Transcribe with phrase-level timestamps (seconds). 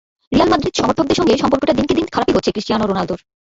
[0.33, 3.19] Real Madrid সমর্থকদের সঙ্গে সম্পর্কটা দিনকে দিন দিন খারাপই হচ্ছে ক্রিস্টিয়ানো রোনালদোর।